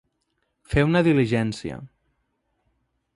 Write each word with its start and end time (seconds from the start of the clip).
Fer 0.73 0.83
una 0.87 1.03
diligència. 1.09 1.77